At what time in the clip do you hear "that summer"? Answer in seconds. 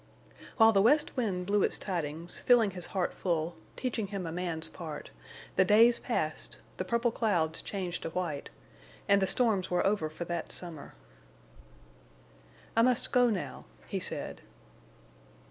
10.25-10.95